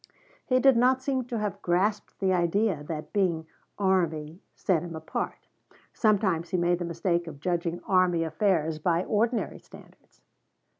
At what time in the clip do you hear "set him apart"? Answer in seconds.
4.55-5.47